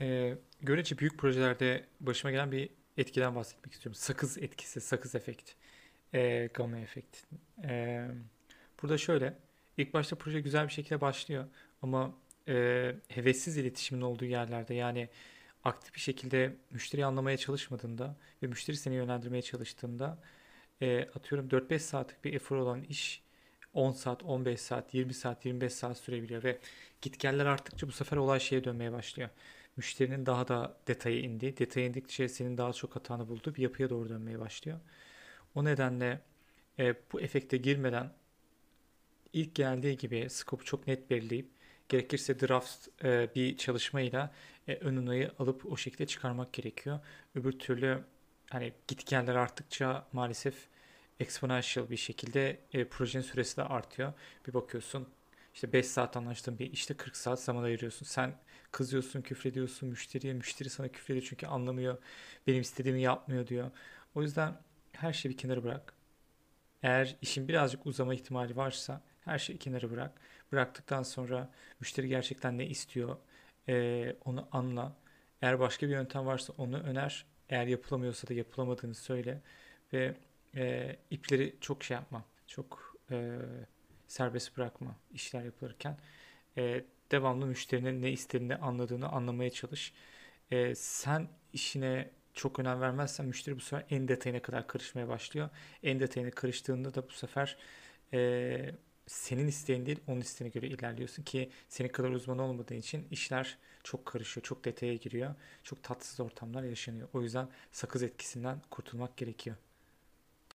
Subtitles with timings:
[0.00, 3.94] Ee, görece büyük projelerde başıma gelen bir etkiden bahsetmek istiyorum.
[3.94, 5.50] Sakız etkisi, sakız efekt,
[6.14, 7.16] ee, gamma efekt.
[7.64, 8.08] Ee,
[8.82, 9.38] burada şöyle,
[9.76, 11.44] ilk başta proje güzel bir şekilde başlıyor
[11.82, 12.14] ama
[12.48, 15.08] e, hevessiz iletişimin olduğu yerlerde yani
[15.64, 20.18] aktif bir şekilde müşteriyi anlamaya çalışmadığında ve müşteri seni yönlendirmeye çalıştığında
[20.80, 23.22] e, atıyorum 4-5 saatlik bir efor olan iş
[23.74, 26.58] 10 saat, 15 saat, 20 saat, 25 saat sürebiliyor ve
[27.02, 29.30] gitgeller arttıkça bu sefer olay şeye dönmeye başlıyor.
[29.76, 34.08] Müşterinin daha da detaya indiği, detaya indikçe senin daha çok hatanı bulduğu bir yapıya doğru
[34.08, 34.80] dönmeye başlıyor.
[35.54, 36.20] O nedenle
[36.78, 38.12] e, bu efekte girmeden
[39.32, 41.48] ilk geldiği gibi skopu çok net belirleyip
[41.88, 44.34] gerekirse draft e, bir çalışmayla
[44.68, 47.00] e, ön alıp o şekilde çıkarmak gerekiyor.
[47.34, 48.04] Öbür türlü
[48.50, 50.54] hani gitgeller arttıkça maalesef
[51.20, 54.12] exponential bir şekilde e, projenin süresi de artıyor.
[54.46, 55.08] Bir bakıyorsun
[55.54, 58.06] işte 5 saat anlaştığın bir işte 40 saat zaman ayırıyorsun.
[58.06, 58.34] Sen
[58.72, 60.34] kızıyorsun, küfrediyorsun müşteriye.
[60.34, 61.98] Müşteri sana küfrediyor çünkü anlamıyor.
[62.46, 63.70] Benim istediğimi yapmıyor diyor.
[64.14, 64.54] O yüzden
[64.92, 65.94] her şeyi bir kenara bırak.
[66.82, 70.12] Eğer işin birazcık uzama ihtimali varsa her şeyi kenara bırak.
[70.52, 73.16] Bıraktıktan sonra müşteri gerçekten ne istiyor
[73.68, 74.96] e, onu anla.
[75.42, 77.26] Eğer başka bir yöntem varsa onu öner.
[77.48, 79.40] Eğer yapılamıyorsa da yapılamadığını söyle.
[79.92, 80.14] Ve
[80.56, 82.24] e, ipleri çok şey yapma.
[82.46, 83.38] Çok e,
[84.08, 85.98] serbest bırakma işler yapılırken.
[86.58, 89.92] E, devamlı müşterinin ne istediğini anladığını anlamaya çalış.
[90.50, 95.48] E, sen işine çok önem vermezsen müşteri bu sefer en detayına kadar karışmaya başlıyor.
[95.82, 97.56] En detayına karıştığında da bu sefer
[98.12, 98.74] e,
[99.06, 104.06] senin isteğin değil onun isteğine göre ilerliyorsun ki senin kadar uzman olmadığın için işler çok
[104.06, 105.34] karışıyor, çok detaya giriyor.
[105.62, 107.08] Çok tatsız ortamlar yaşanıyor.
[107.12, 109.56] O yüzden sakız etkisinden kurtulmak gerekiyor.